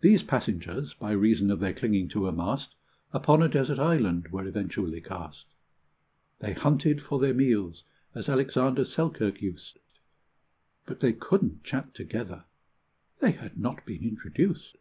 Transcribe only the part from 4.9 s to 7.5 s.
cast. They hunted for their